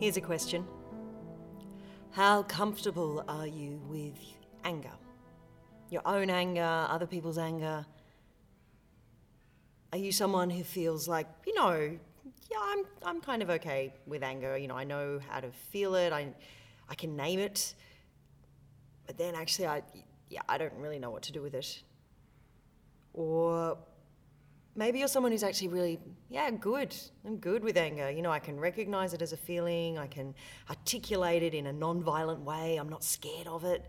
Here's 0.00 0.16
a 0.16 0.20
question 0.22 0.66
How 2.12 2.42
comfortable 2.44 3.22
are 3.28 3.46
you 3.46 3.78
with 3.86 4.16
anger? 4.64 4.92
Your 5.90 6.00
own 6.06 6.30
anger, 6.30 6.86
other 6.88 7.06
people's 7.06 7.36
anger? 7.36 7.84
Are 9.92 9.98
you 9.98 10.10
someone 10.10 10.48
who 10.48 10.64
feels 10.64 11.06
like, 11.06 11.26
you 11.46 11.52
know, 11.52 11.98
yeah, 12.50 12.58
I'm, 12.62 12.84
I'm 13.04 13.20
kind 13.20 13.42
of 13.42 13.50
okay 13.50 13.92
with 14.06 14.22
anger. 14.22 14.56
You 14.56 14.68
know, 14.68 14.76
I 14.76 14.84
know 14.84 15.20
how 15.28 15.40
to 15.40 15.50
feel 15.50 15.94
it. 15.96 16.14
I, 16.14 16.32
I 16.88 16.94
can 16.94 17.14
name 17.14 17.38
it. 17.38 17.74
But 19.06 19.18
then 19.18 19.34
actually, 19.34 19.66
I, 19.66 19.82
yeah, 20.30 20.40
I 20.48 20.56
don't 20.56 20.72
really 20.78 20.98
know 20.98 21.10
what 21.10 21.24
to 21.24 21.32
do 21.32 21.42
with 21.42 21.54
it. 21.54 21.82
Or 23.12 23.76
maybe 24.74 24.98
you're 24.98 25.08
someone 25.08 25.32
who's 25.32 25.42
actually 25.42 25.68
really, 25.68 25.98
yeah, 26.28 26.50
good. 26.50 26.94
I'm 27.26 27.36
good 27.36 27.62
with 27.62 27.76
anger. 27.76 28.10
You 28.10 28.22
know, 28.22 28.30
I 28.30 28.38
can 28.38 28.58
recognize 28.58 29.12
it 29.12 29.22
as 29.22 29.32
a 29.32 29.36
feeling, 29.36 29.98
I 29.98 30.06
can 30.06 30.34
articulate 30.68 31.42
it 31.42 31.54
in 31.54 31.66
a 31.66 31.72
non 31.72 32.02
violent 32.02 32.40
way, 32.40 32.76
I'm 32.76 32.88
not 32.88 33.04
scared 33.04 33.46
of 33.46 33.64
it. 33.64 33.84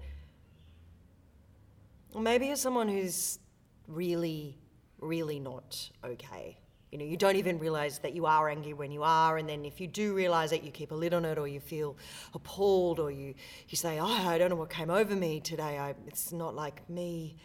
Or 2.13 2.21
maybe 2.21 2.48
you're 2.48 2.55
someone 2.57 2.90
who's 2.90 3.40
really, 3.88 4.57
really 4.99 5.40
not 5.40 5.90
okay. 6.04 6.57
You 6.91 6.98
know, 6.98 7.05
you 7.05 7.16
don't 7.16 7.38
even 7.38 7.57
realize 7.57 7.99
that 7.99 8.13
you 8.13 8.26
are 8.26 8.49
angry 8.49 8.73
when 8.73 8.91
you 8.91 9.04
are, 9.04 9.38
and 9.38 9.48
then 9.48 9.63
if 9.63 9.79
you 9.79 9.88
do 9.88 10.13
realize 10.13 10.51
it, 10.51 10.62
you 10.62 10.71
keep 10.71 10.91
a 10.91 10.95
lid 10.95 11.13
on 11.13 11.23
it, 11.23 11.38
or 11.38 11.48
you 11.48 11.62
feel 11.62 11.95
appalled, 12.34 12.99
or 12.99 13.10
you, 13.10 13.34
you 13.70 13.77
say, 13.77 13.99
Oh, 13.99 14.05
I 14.05 14.38
don't 14.38 14.49
know 14.49 14.57
what 14.57 14.70
came 14.70 14.90
over 14.90 15.16
me 15.16 15.40
today. 15.40 15.79
I, 15.79 15.95
it's 16.05 16.34
not 16.34 16.54
like 16.54 16.90
me. 16.90 17.38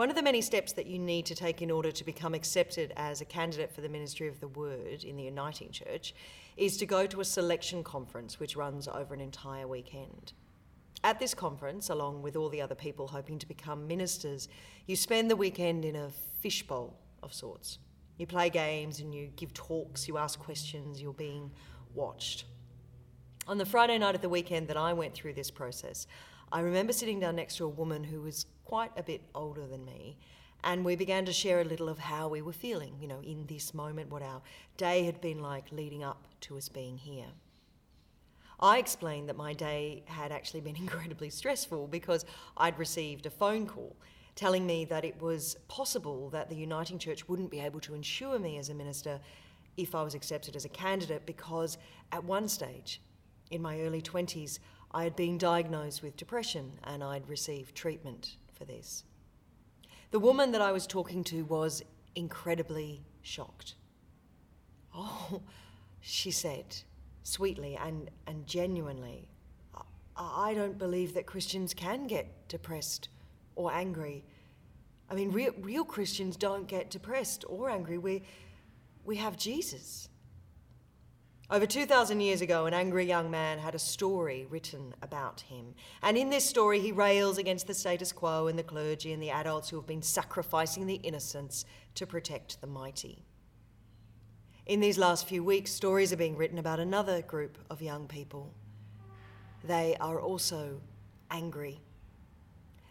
One 0.00 0.08
of 0.08 0.16
the 0.16 0.22
many 0.22 0.40
steps 0.40 0.72
that 0.72 0.86
you 0.86 0.98
need 0.98 1.26
to 1.26 1.34
take 1.34 1.60
in 1.60 1.70
order 1.70 1.92
to 1.92 2.04
become 2.04 2.32
accepted 2.32 2.90
as 2.96 3.20
a 3.20 3.26
candidate 3.26 3.70
for 3.70 3.82
the 3.82 3.88
ministry 3.90 4.28
of 4.28 4.40
the 4.40 4.48
Word 4.48 5.04
in 5.04 5.18
the 5.18 5.24
Uniting 5.24 5.70
Church 5.72 6.14
is 6.56 6.78
to 6.78 6.86
go 6.86 7.04
to 7.06 7.20
a 7.20 7.24
selection 7.26 7.84
conference 7.84 8.40
which 8.40 8.56
runs 8.56 8.88
over 8.88 9.12
an 9.12 9.20
entire 9.20 9.68
weekend. 9.68 10.32
At 11.04 11.18
this 11.18 11.34
conference, 11.34 11.90
along 11.90 12.22
with 12.22 12.34
all 12.34 12.48
the 12.48 12.62
other 12.62 12.74
people 12.74 13.08
hoping 13.08 13.38
to 13.40 13.46
become 13.46 13.86
ministers, 13.86 14.48
you 14.86 14.96
spend 14.96 15.30
the 15.30 15.36
weekend 15.36 15.84
in 15.84 15.96
a 15.96 16.08
fishbowl 16.40 16.98
of 17.22 17.34
sorts. 17.34 17.78
You 18.16 18.26
play 18.26 18.48
games 18.48 19.00
and 19.00 19.14
you 19.14 19.26
give 19.36 19.52
talks, 19.52 20.08
you 20.08 20.16
ask 20.16 20.38
questions, 20.38 21.02
you're 21.02 21.12
being 21.12 21.50
watched. 21.92 22.46
On 23.46 23.58
the 23.58 23.66
Friday 23.66 23.98
night 23.98 24.14
of 24.14 24.22
the 24.22 24.30
weekend 24.30 24.66
that 24.68 24.78
I 24.78 24.94
went 24.94 25.12
through 25.12 25.34
this 25.34 25.50
process, 25.50 26.06
I 26.52 26.60
remember 26.60 26.92
sitting 26.92 27.20
down 27.20 27.36
next 27.36 27.58
to 27.58 27.64
a 27.64 27.68
woman 27.68 28.02
who 28.02 28.22
was 28.22 28.46
quite 28.70 28.92
a 28.96 29.02
bit 29.02 29.20
older 29.34 29.66
than 29.66 29.84
me. 29.84 30.16
And 30.62 30.84
we 30.84 30.94
began 30.94 31.24
to 31.24 31.32
share 31.32 31.60
a 31.60 31.64
little 31.64 31.88
of 31.88 31.98
how 31.98 32.28
we 32.28 32.40
were 32.40 32.52
feeling, 32.52 32.94
you 33.00 33.08
know, 33.08 33.20
in 33.20 33.46
this 33.46 33.74
moment, 33.74 34.12
what 34.12 34.22
our 34.22 34.42
day 34.76 35.02
had 35.02 35.20
been 35.20 35.40
like 35.40 35.72
leading 35.72 36.04
up 36.04 36.28
to 36.42 36.56
us 36.56 36.68
being 36.68 36.96
here. 36.96 37.32
I 38.60 38.78
explained 38.78 39.28
that 39.28 39.36
my 39.36 39.54
day 39.54 40.04
had 40.06 40.30
actually 40.30 40.60
been 40.60 40.76
incredibly 40.86 41.30
stressful 41.30 41.88
because 41.88 42.24
I'd 42.56 42.78
received 42.78 43.26
a 43.26 43.30
phone 43.30 43.66
call 43.66 43.96
telling 44.36 44.64
me 44.64 44.84
that 44.84 45.04
it 45.04 45.20
was 45.20 45.56
possible 45.66 46.30
that 46.30 46.48
the 46.48 46.54
Uniting 46.54 47.00
Church 47.00 47.28
wouldn't 47.28 47.50
be 47.50 47.58
able 47.58 47.80
to 47.80 47.94
insure 47.96 48.38
me 48.38 48.56
as 48.56 48.68
a 48.68 48.74
minister 48.74 49.18
if 49.76 49.96
I 49.96 50.04
was 50.04 50.14
accepted 50.14 50.54
as 50.54 50.64
a 50.64 50.68
candidate 50.68 51.26
because 51.26 51.76
at 52.12 52.22
one 52.22 52.46
stage, 52.46 53.02
in 53.50 53.62
my 53.62 53.80
early 53.80 54.00
20s, 54.00 54.60
I 54.92 55.02
had 55.02 55.16
been 55.16 55.38
diagnosed 55.38 56.04
with 56.04 56.16
depression 56.16 56.78
and 56.84 57.02
I'd 57.02 57.28
received 57.28 57.74
treatment 57.74 58.36
for 58.60 58.66
this. 58.66 59.04
The 60.10 60.18
woman 60.18 60.52
that 60.52 60.60
I 60.60 60.70
was 60.70 60.86
talking 60.86 61.24
to 61.24 61.44
was 61.44 61.82
incredibly 62.14 63.00
shocked. 63.22 63.74
Oh, 64.94 65.40
she 66.00 66.30
said, 66.30 66.66
sweetly 67.22 67.78
and, 67.82 68.10
and 68.26 68.46
genuinely, 68.46 69.28
I 70.14 70.52
don't 70.52 70.76
believe 70.76 71.14
that 71.14 71.24
Christians 71.24 71.72
can 71.72 72.06
get 72.06 72.48
depressed 72.48 73.08
or 73.56 73.72
angry. 73.72 74.24
I 75.08 75.14
mean, 75.14 75.30
real, 75.30 75.54
real 75.58 75.84
Christians 75.84 76.36
don't 76.36 76.66
get 76.66 76.90
depressed 76.90 77.46
or 77.48 77.70
angry. 77.70 77.96
We, 77.96 78.22
we 79.06 79.16
have 79.16 79.38
Jesus. 79.38 80.09
Over 81.52 81.66
2,000 81.66 82.20
years 82.20 82.42
ago, 82.42 82.66
an 82.66 82.74
angry 82.74 83.04
young 83.04 83.28
man 83.28 83.58
had 83.58 83.74
a 83.74 83.78
story 83.80 84.46
written 84.48 84.94
about 85.02 85.40
him. 85.40 85.74
And 86.00 86.16
in 86.16 86.30
this 86.30 86.44
story, 86.44 86.78
he 86.78 86.92
rails 86.92 87.38
against 87.38 87.66
the 87.66 87.74
status 87.74 88.12
quo 88.12 88.46
and 88.46 88.56
the 88.56 88.62
clergy 88.62 89.12
and 89.12 89.20
the 89.20 89.32
adults 89.32 89.68
who 89.68 89.76
have 89.76 89.86
been 89.86 90.00
sacrificing 90.00 90.86
the 90.86 90.94
innocents 90.94 91.64
to 91.96 92.06
protect 92.06 92.60
the 92.60 92.68
mighty. 92.68 93.24
In 94.66 94.78
these 94.78 94.96
last 94.96 95.26
few 95.26 95.42
weeks, 95.42 95.72
stories 95.72 96.12
are 96.12 96.16
being 96.16 96.36
written 96.36 96.58
about 96.58 96.78
another 96.78 97.20
group 97.20 97.58
of 97.68 97.82
young 97.82 98.06
people. 98.06 98.54
They 99.64 99.96
are 100.00 100.20
also 100.20 100.80
angry. 101.32 101.80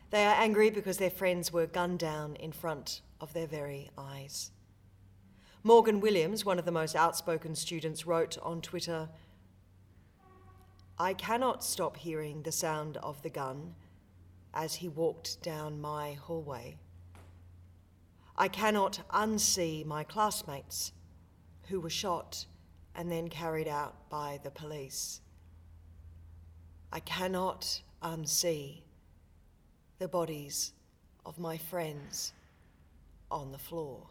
They 0.09 0.25
are 0.25 0.36
angry 0.36 0.69
because 0.69 0.98
their 0.98 1.09
friends 1.09 1.53
were 1.53 1.66
gunned 1.66 2.00
down 2.00 2.36
in 2.36 2.52
front 2.52 3.03
of 3.22 3.31
their 3.31 3.48
very 3.48 3.90
eyes. 3.98 4.52
Morgan 5.62 6.00
Williams, 6.00 6.46
one 6.46 6.58
of 6.58 6.64
the 6.64 6.72
most 6.72 6.96
outspoken 6.96 7.53
students, 7.53 8.06
wrote 8.08 8.38
on 8.42 8.62
Twitter 8.62 9.09
I 10.97 11.14
cannot 11.14 11.66
stop 11.66 11.97
hearing 11.97 12.44
the 12.44 12.52
sound 12.52 12.96
of 12.97 13.22
the 13.24 13.30
gun 13.30 13.75
as 14.53 14.75
he 14.75 14.88
walked 14.88 15.42
down 15.44 15.81
my 15.81 16.14
hallway. 16.14 16.78
I 18.38 18.48
cannot 18.48 19.02
unsee 19.09 19.86
my 19.86 20.06
classmates 20.06 20.94
who 21.68 21.81
were 21.81 21.90
shot 21.90 22.46
and 22.96 23.12
then 23.12 23.28
carried 23.28 23.68
out 23.68 24.09
by 24.09 24.40
the 24.44 24.52
police. 24.52 25.19
I 26.94 27.02
cannot 27.02 27.81
unsee 28.02 28.84
the 30.00 30.08
bodies 30.08 30.72
of 31.25 31.38
my 31.38 31.58
friends 31.58 32.31
on 33.30 33.52
the 33.52 33.58
floor. 33.58 34.08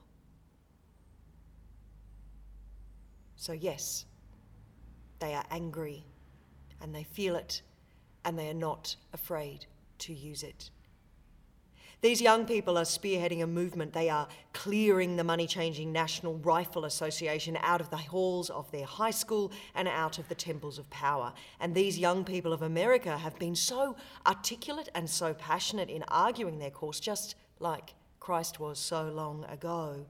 So, 3.38 3.52
yes, 3.52 4.04
they 5.20 5.32
are 5.32 5.44
angry 5.52 6.04
and 6.82 6.92
they 6.92 7.04
feel 7.04 7.36
it 7.36 7.62
and 8.24 8.36
they 8.36 8.50
are 8.50 8.54
not 8.54 8.96
afraid 9.12 9.64
to 9.98 10.12
use 10.12 10.42
it. 10.42 10.70
These 12.00 12.20
young 12.20 12.46
people 12.46 12.76
are 12.76 12.84
spearheading 12.84 13.42
a 13.42 13.46
movement. 13.46 13.92
They 13.92 14.08
are 14.08 14.26
clearing 14.52 15.14
the 15.14 15.24
money 15.24 15.46
changing 15.46 15.92
National 15.92 16.36
Rifle 16.38 16.84
Association 16.84 17.56
out 17.62 17.80
of 17.80 17.90
the 17.90 17.96
halls 17.96 18.50
of 18.50 18.70
their 18.72 18.84
high 18.84 19.12
school 19.12 19.52
and 19.76 19.86
out 19.86 20.18
of 20.18 20.28
the 20.28 20.34
temples 20.34 20.78
of 20.78 20.90
power. 20.90 21.32
And 21.60 21.74
these 21.74 21.96
young 21.96 22.24
people 22.24 22.52
of 22.52 22.62
America 22.62 23.16
have 23.16 23.38
been 23.38 23.54
so 23.54 23.94
articulate 24.26 24.88
and 24.96 25.08
so 25.08 25.32
passionate 25.32 25.90
in 25.90 26.02
arguing 26.08 26.58
their 26.58 26.70
cause, 26.70 26.98
just 26.98 27.36
like 27.60 27.94
Christ 28.18 28.58
was 28.58 28.80
so 28.80 29.08
long 29.08 29.44
ago 29.44 30.06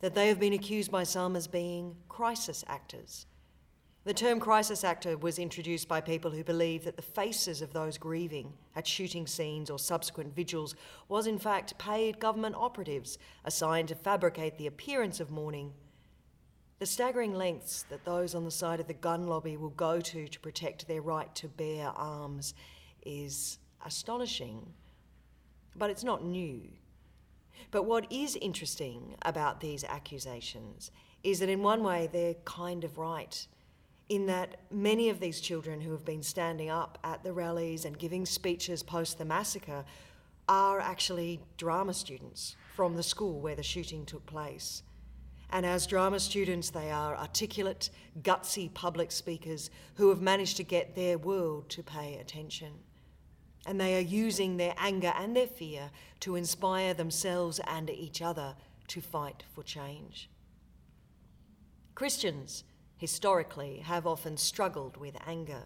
that 0.00 0.14
they 0.14 0.28
have 0.28 0.40
been 0.40 0.52
accused 0.52 0.90
by 0.90 1.04
some 1.04 1.36
as 1.36 1.46
being 1.46 1.96
crisis 2.08 2.64
actors. 2.68 3.26
The 4.04 4.14
term 4.14 4.40
crisis 4.40 4.84
actor 4.84 5.18
was 5.18 5.38
introduced 5.38 5.86
by 5.86 6.00
people 6.00 6.30
who 6.30 6.42
believe 6.42 6.84
that 6.84 6.96
the 6.96 7.02
faces 7.02 7.60
of 7.60 7.72
those 7.72 7.98
grieving 7.98 8.54
at 8.74 8.86
shooting 8.86 9.26
scenes 9.26 9.68
or 9.68 9.78
subsequent 9.78 10.34
vigils 10.34 10.74
was 11.08 11.26
in 11.26 11.38
fact 11.38 11.76
paid 11.76 12.18
government 12.18 12.54
operatives 12.56 13.18
assigned 13.44 13.88
to 13.88 13.94
fabricate 13.94 14.56
the 14.56 14.66
appearance 14.66 15.20
of 15.20 15.30
mourning. 15.30 15.74
The 16.78 16.86
staggering 16.86 17.34
lengths 17.34 17.82
that 17.90 18.04
those 18.04 18.34
on 18.34 18.44
the 18.44 18.50
side 18.50 18.80
of 18.80 18.86
the 18.86 18.94
gun 18.94 19.26
lobby 19.26 19.56
will 19.56 19.70
go 19.70 20.00
to 20.00 20.28
to 20.28 20.40
protect 20.40 20.88
their 20.88 21.02
right 21.02 21.34
to 21.34 21.48
bear 21.48 21.88
arms 21.88 22.54
is 23.04 23.58
astonishing, 23.84 24.72
but 25.76 25.90
it's 25.90 26.04
not 26.04 26.24
new. 26.24 26.62
But 27.70 27.84
what 27.84 28.10
is 28.10 28.36
interesting 28.36 29.16
about 29.22 29.60
these 29.60 29.84
accusations 29.84 30.90
is 31.22 31.40
that, 31.40 31.48
in 31.48 31.62
one 31.62 31.82
way, 31.82 32.08
they're 32.12 32.34
kind 32.44 32.84
of 32.84 32.98
right. 32.98 33.46
In 34.08 34.26
that 34.26 34.56
many 34.70 35.10
of 35.10 35.20
these 35.20 35.40
children 35.40 35.80
who 35.80 35.92
have 35.92 36.04
been 36.04 36.22
standing 36.22 36.70
up 36.70 36.98
at 37.04 37.22
the 37.22 37.32
rallies 37.32 37.84
and 37.84 37.98
giving 37.98 38.24
speeches 38.24 38.82
post 38.82 39.18
the 39.18 39.24
massacre 39.24 39.84
are 40.48 40.80
actually 40.80 41.40
drama 41.58 41.92
students 41.92 42.56
from 42.74 42.96
the 42.96 43.02
school 43.02 43.40
where 43.40 43.56
the 43.56 43.62
shooting 43.62 44.06
took 44.06 44.24
place. 44.24 44.82
And 45.50 45.64
as 45.66 45.86
drama 45.86 46.20
students, 46.20 46.70
they 46.70 46.90
are 46.90 47.16
articulate, 47.16 47.90
gutsy 48.22 48.72
public 48.72 49.10
speakers 49.12 49.70
who 49.96 50.08
have 50.08 50.20
managed 50.20 50.56
to 50.58 50.62
get 50.62 50.94
their 50.94 51.18
world 51.18 51.68
to 51.70 51.82
pay 51.82 52.16
attention 52.16 52.72
and 53.66 53.80
they 53.80 53.96
are 53.96 54.00
using 54.00 54.56
their 54.56 54.74
anger 54.78 55.12
and 55.16 55.36
their 55.36 55.46
fear 55.46 55.90
to 56.20 56.36
inspire 56.36 56.94
themselves 56.94 57.60
and 57.66 57.90
each 57.90 58.22
other 58.22 58.54
to 58.88 59.00
fight 59.00 59.44
for 59.54 59.62
change. 59.62 60.30
Christians, 61.94 62.64
historically, 62.96 63.78
have 63.78 64.06
often 64.06 64.36
struggled 64.36 64.96
with 64.96 65.16
anger. 65.26 65.64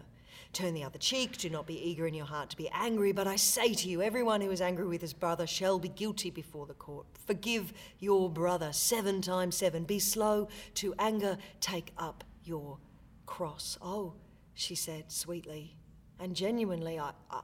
Turn 0.51 0.73
the 0.73 0.83
other 0.83 0.99
cheek, 0.99 1.37
do 1.37 1.49
not 1.49 1.65
be 1.65 1.79
eager 1.89 2.05
in 2.05 2.13
your 2.13 2.25
heart 2.25 2.49
to 2.51 2.57
be 2.57 2.69
angry, 2.69 3.11
but 3.11 3.27
I 3.27 3.35
say 3.35 3.73
to 3.73 3.89
you, 3.89 4.01
everyone 4.01 4.41
who 4.41 4.51
is 4.51 4.61
angry 4.61 4.85
with 4.85 5.01
his 5.01 5.13
brother 5.13 5.47
shall 5.47 5.79
be 5.79 5.89
guilty 5.89 6.29
before 6.29 6.65
the 6.65 6.73
court. 6.73 7.05
Forgive 7.25 7.73
your 7.99 8.29
brother 8.29 8.71
seven 8.73 9.21
times 9.21 9.55
seven. 9.55 9.83
Be 9.83 9.99
slow 9.99 10.47
to 10.75 10.93
anger, 10.99 11.37
take 11.59 11.91
up 11.97 12.23
your 12.43 12.77
cross. 13.25 13.77
Oh, 13.81 14.13
she 14.53 14.75
said 14.75 15.11
sweetly 15.11 15.75
and 16.19 16.35
genuinely, 16.35 16.99
I, 16.99 17.11
I, 17.29 17.41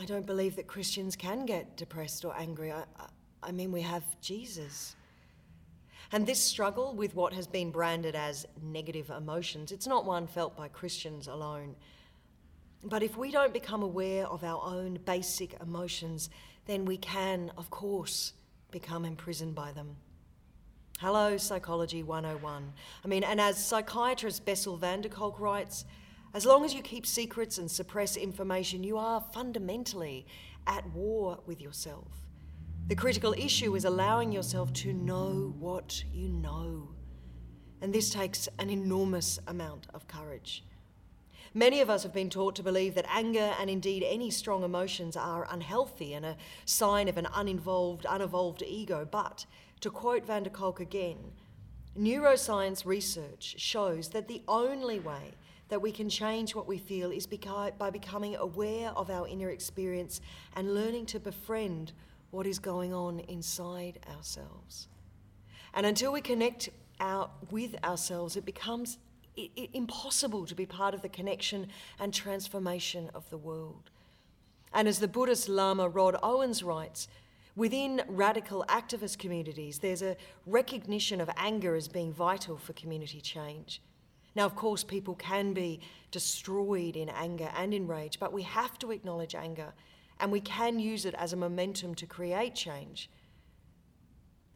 I 0.00 0.04
don't 0.04 0.26
believe 0.26 0.54
that 0.56 0.68
Christians 0.68 1.16
can 1.16 1.44
get 1.44 1.76
depressed 1.76 2.24
or 2.24 2.32
angry. 2.38 2.70
I, 2.70 2.84
I, 3.42 3.50
mean, 3.50 3.72
we 3.72 3.82
have 3.82 4.04
Jesus. 4.20 4.94
And 6.12 6.24
this 6.24 6.40
struggle 6.40 6.94
with 6.94 7.16
what 7.16 7.32
has 7.32 7.48
been 7.48 7.72
branded 7.72 8.14
as 8.14 8.46
negative 8.62 9.10
emotions, 9.10 9.72
it's 9.72 9.88
not 9.88 10.04
one 10.04 10.28
felt 10.28 10.56
by 10.56 10.68
Christians 10.68 11.26
alone. 11.26 11.74
But 12.84 13.02
if 13.02 13.16
we 13.16 13.32
don't 13.32 13.52
become 13.52 13.82
aware 13.82 14.28
of 14.28 14.44
our 14.44 14.62
own 14.64 15.00
basic 15.04 15.60
emotions, 15.60 16.30
then 16.66 16.84
we 16.84 16.96
can, 16.96 17.50
of 17.58 17.68
course, 17.70 18.34
become 18.70 19.04
imprisoned 19.04 19.56
by 19.56 19.72
them. 19.72 19.96
Hello, 21.00 21.36
Psychology 21.36 22.04
101. 22.04 22.72
I 23.04 23.08
mean, 23.08 23.24
and 23.24 23.40
as 23.40 23.64
psychiatrist 23.64 24.44
Bessel 24.44 24.76
van 24.76 25.00
der 25.00 25.08
Kolk 25.08 25.40
writes, 25.40 25.84
as 26.34 26.44
long 26.44 26.64
as 26.64 26.74
you 26.74 26.82
keep 26.82 27.06
secrets 27.06 27.58
and 27.58 27.70
suppress 27.70 28.16
information, 28.16 28.84
you 28.84 28.98
are 28.98 29.20
fundamentally 29.32 30.26
at 30.66 30.86
war 30.92 31.40
with 31.46 31.60
yourself. 31.60 32.08
The 32.88 32.96
critical 32.96 33.34
issue 33.34 33.74
is 33.74 33.84
allowing 33.84 34.32
yourself 34.32 34.72
to 34.74 34.92
know 34.92 35.54
what 35.58 36.04
you 36.12 36.28
know. 36.28 36.88
And 37.80 37.92
this 37.92 38.10
takes 38.10 38.48
an 38.58 38.70
enormous 38.70 39.38
amount 39.46 39.86
of 39.94 40.08
courage. 40.08 40.64
Many 41.54 41.80
of 41.80 41.88
us 41.88 42.02
have 42.02 42.12
been 42.12 42.28
taught 42.28 42.56
to 42.56 42.62
believe 42.62 42.94
that 42.94 43.06
anger 43.08 43.54
and 43.58 43.70
indeed 43.70 44.02
any 44.02 44.30
strong 44.30 44.64
emotions 44.64 45.16
are 45.16 45.46
unhealthy 45.50 46.12
and 46.12 46.26
a 46.26 46.36
sign 46.66 47.08
of 47.08 47.16
an 47.16 47.26
uninvolved, 47.34 48.06
unevolved 48.08 48.62
ego. 48.62 49.08
But, 49.10 49.46
to 49.80 49.90
quote 49.90 50.26
van 50.26 50.42
der 50.42 50.50
Kolk 50.50 50.80
again, 50.80 51.32
neuroscience 51.98 52.84
research 52.84 53.54
shows 53.58 54.10
that 54.10 54.28
the 54.28 54.42
only 54.46 55.00
way 55.00 55.34
that 55.68 55.82
we 55.82 55.92
can 55.92 56.08
change 56.08 56.54
what 56.54 56.66
we 56.66 56.78
feel 56.78 57.10
is 57.10 57.26
by 57.26 57.90
becoming 57.90 58.36
aware 58.36 58.90
of 58.90 59.10
our 59.10 59.28
inner 59.28 59.50
experience 59.50 60.20
and 60.56 60.74
learning 60.74 61.06
to 61.06 61.20
befriend 61.20 61.92
what 62.30 62.46
is 62.46 62.58
going 62.58 62.92
on 62.92 63.20
inside 63.20 63.98
ourselves. 64.14 64.88
And 65.74 65.86
until 65.86 66.12
we 66.12 66.20
connect 66.20 66.70
out 67.00 67.32
with 67.50 67.76
ourselves, 67.84 68.36
it 68.36 68.44
becomes 68.44 68.98
impossible 69.72 70.46
to 70.46 70.54
be 70.54 70.66
part 70.66 70.94
of 70.94 71.02
the 71.02 71.08
connection 71.08 71.68
and 72.00 72.12
transformation 72.12 73.10
of 73.14 73.28
the 73.30 73.38
world. 73.38 73.90
And 74.72 74.88
as 74.88 74.98
the 74.98 75.08
Buddhist 75.08 75.48
Lama 75.48 75.88
Rod 75.88 76.16
Owens 76.22 76.62
writes, 76.62 77.08
within 77.54 78.02
radical 78.08 78.64
activist 78.68 79.18
communities, 79.18 79.78
there's 79.78 80.02
a 80.02 80.16
recognition 80.46 81.20
of 81.20 81.30
anger 81.36 81.74
as 81.74 81.88
being 81.88 82.12
vital 82.12 82.56
for 82.56 82.72
community 82.72 83.20
change. 83.20 83.80
Now, 84.34 84.44
of 84.46 84.54
course, 84.54 84.84
people 84.84 85.14
can 85.14 85.52
be 85.52 85.80
destroyed 86.10 86.96
in 86.96 87.08
anger 87.08 87.50
and 87.56 87.74
in 87.74 87.86
rage, 87.86 88.18
but 88.20 88.32
we 88.32 88.42
have 88.42 88.78
to 88.80 88.90
acknowledge 88.90 89.34
anger 89.34 89.72
and 90.20 90.32
we 90.32 90.40
can 90.40 90.78
use 90.78 91.04
it 91.04 91.14
as 91.14 91.32
a 91.32 91.36
momentum 91.36 91.94
to 91.94 92.06
create 92.06 92.54
change. 92.54 93.10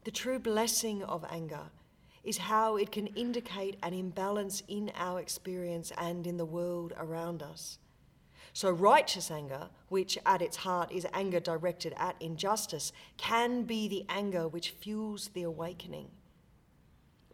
The 0.05 0.11
true 0.11 0.39
blessing 0.39 1.03
of 1.05 1.25
anger 1.31 1.71
is 2.25 2.39
how 2.39 2.77
it 2.77 2.91
can 2.91 3.09
indicate 3.09 3.79
an 3.83 3.95
imbalance 3.95 4.63
in 4.69 4.91
our 4.97 5.21
experience 5.21 5.93
and 5.99 6.27
in 6.27 6.37
the 6.37 6.45
world 6.45 6.93
around 6.97 7.43
us. 7.43 7.79
So, 8.53 8.71
righteous 8.71 9.31
anger, 9.31 9.71
which 9.89 10.19
at 10.27 10.43
its 10.43 10.59
heart 10.59 10.93
is 10.93 11.07
anger 11.13 11.41
directed 11.41 11.95
at 11.97 12.17
injustice, 12.21 12.93
can 13.17 13.63
be 13.63 13.89
the 13.89 14.05
anger 14.09 14.47
which 14.47 14.71
fuels 14.71 15.31
the 15.33 15.43
awakening. 15.45 16.11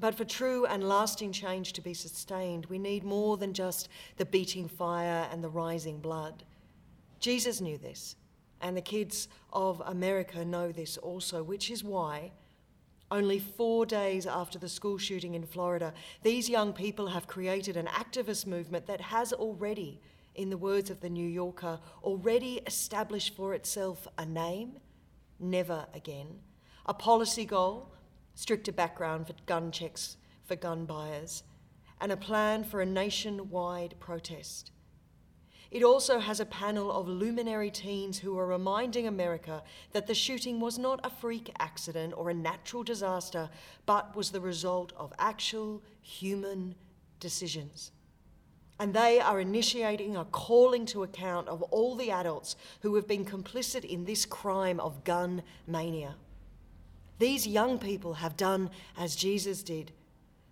But 0.00 0.14
for 0.14 0.24
true 0.24 0.64
and 0.66 0.88
lasting 0.88 1.32
change 1.32 1.72
to 1.72 1.80
be 1.80 1.94
sustained, 1.94 2.66
we 2.66 2.78
need 2.78 3.02
more 3.02 3.36
than 3.36 3.52
just 3.52 3.88
the 4.16 4.24
beating 4.24 4.68
fire 4.68 5.28
and 5.32 5.42
the 5.42 5.48
rising 5.48 5.98
blood. 5.98 6.44
Jesus 7.18 7.60
knew 7.60 7.78
this, 7.78 8.14
and 8.60 8.76
the 8.76 8.80
kids 8.82 9.28
of 9.52 9.82
America 9.86 10.44
know 10.44 10.70
this 10.70 10.96
also, 10.98 11.42
which 11.42 11.70
is 11.70 11.82
why, 11.82 12.30
only 13.10 13.38
four 13.38 13.86
days 13.86 14.26
after 14.26 14.58
the 14.58 14.68
school 14.68 14.98
shooting 14.98 15.34
in 15.34 15.46
Florida, 15.46 15.92
these 16.22 16.48
young 16.48 16.72
people 16.72 17.08
have 17.08 17.26
created 17.26 17.76
an 17.76 17.86
activist 17.86 18.46
movement 18.46 18.86
that 18.86 19.00
has 19.00 19.32
already, 19.32 20.00
in 20.34 20.50
the 20.50 20.58
words 20.58 20.90
of 20.90 21.00
the 21.00 21.10
New 21.10 21.28
Yorker, 21.28 21.80
already 22.04 22.60
established 22.66 23.34
for 23.34 23.54
itself 23.54 24.06
a 24.18 24.26
name, 24.26 24.78
never 25.40 25.86
again, 25.94 26.38
a 26.86 26.94
policy 26.94 27.44
goal, 27.44 27.90
stricter 28.38 28.70
background 28.70 29.26
for 29.26 29.32
gun 29.46 29.72
checks 29.72 30.16
for 30.44 30.54
gun 30.54 30.84
buyers, 30.84 31.42
and 32.00 32.12
a 32.12 32.16
plan 32.16 32.62
for 32.62 32.80
a 32.80 32.86
nationwide 32.86 33.96
protest. 33.98 34.70
It 35.72 35.82
also 35.82 36.20
has 36.20 36.38
a 36.38 36.46
panel 36.46 36.92
of 36.92 37.08
luminary 37.08 37.72
teens 37.72 38.20
who 38.20 38.38
are 38.38 38.46
reminding 38.46 39.08
America 39.08 39.64
that 39.90 40.06
the 40.06 40.14
shooting 40.14 40.60
was 40.60 40.78
not 40.78 41.00
a 41.02 41.10
freak 41.10 41.50
accident 41.58 42.14
or 42.16 42.30
a 42.30 42.34
natural 42.34 42.84
disaster, 42.84 43.50
but 43.86 44.14
was 44.14 44.30
the 44.30 44.40
result 44.40 44.92
of 44.96 45.12
actual 45.18 45.82
human 46.00 46.76
decisions. 47.18 47.90
And 48.78 48.94
they 48.94 49.18
are 49.18 49.40
initiating 49.40 50.16
a 50.16 50.24
calling 50.26 50.86
to 50.86 51.02
account 51.02 51.48
of 51.48 51.60
all 51.62 51.96
the 51.96 52.12
adults 52.12 52.54
who 52.82 52.94
have 52.94 53.08
been 53.08 53.24
complicit 53.24 53.84
in 53.84 54.04
this 54.04 54.24
crime 54.24 54.78
of 54.78 55.02
gun 55.02 55.42
mania. 55.66 56.14
These 57.18 57.46
young 57.46 57.78
people 57.78 58.14
have 58.14 58.36
done 58.36 58.70
as 58.96 59.16
Jesus 59.16 59.62
did. 59.62 59.92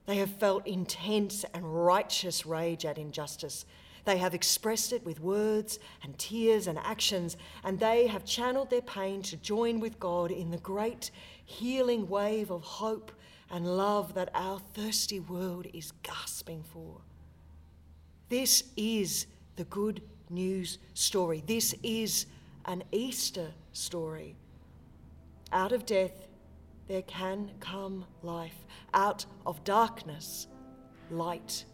They 0.07 0.17
have 0.17 0.31
felt 0.31 0.67
intense 0.67 1.45
and 1.55 1.85
righteous 1.87 2.47
rage 2.47 2.85
at 2.85 2.99
injustice. 2.99 3.65
They 4.05 4.19
have 4.19 4.35
expressed 4.35 4.93
it 4.93 5.05
with 5.05 5.21
words 5.21 5.81
and 6.03 6.17
tears 6.17 6.69
and 6.69 6.79
actions, 6.79 7.37
and 7.65 7.79
they 7.79 8.07
have 8.07 8.25
channeled 8.25 8.71
their 8.71 8.83
pain 8.83 9.23
to 9.23 9.37
join 9.37 9.81
with 9.81 9.99
God 9.99 10.31
in 10.31 10.51
the 10.51 10.59
great 10.59 11.11
healing 11.45 12.09
wave 12.09 12.51
of 12.51 12.63
hope 12.63 13.11
and 13.51 13.77
love 13.77 14.15
that 14.15 14.31
our 14.35 14.61
thirsty 14.75 15.21
world 15.21 15.67
is 15.73 15.93
gasping 16.03 16.63
for. 16.73 17.01
This 18.29 18.65
is 18.77 19.27
the 19.57 19.65
good 19.65 20.03
news 20.31 20.79
story. 20.95 21.43
This 21.47 21.75
is 21.83 22.27
an 22.65 22.83
Easter 22.93 23.53
story. 23.73 24.37
Out 25.53 25.73
of 25.73 25.87
death, 25.87 26.26
there 26.89 27.03
can 27.03 27.51
come 27.61 28.05
life. 28.23 28.67
Out 28.95 29.27
of 29.45 29.63
darkness, 29.65 30.49
light. 31.11 31.65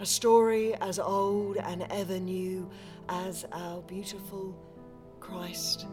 A 0.00 0.06
story 0.06 0.74
as 0.76 0.98
old 0.98 1.56
and 1.58 1.86
ever 1.90 2.18
new 2.18 2.68
as 3.08 3.44
our 3.52 3.82
beautiful 3.82 4.56
Christ. 5.20 5.86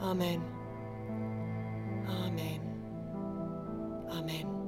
Amen. 0.00 0.42
Amen. 2.08 2.60
Amen. 4.10 4.61